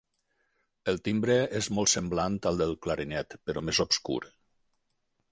[0.93, 4.17] El timbre és molt semblant al del clarinet, però més obscur.